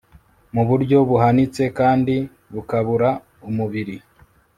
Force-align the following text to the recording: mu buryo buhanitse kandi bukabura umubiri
mu 0.53 0.63
buryo 0.69 0.97
buhanitse 1.09 1.63
kandi 1.79 2.15
bukabura 2.53 3.09
umubiri 3.49 3.95